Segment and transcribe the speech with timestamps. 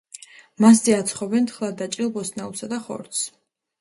[0.63, 3.23] მასზე აცხობენ თხლად დაჭრილ ბოსტნეულს და ხორცს.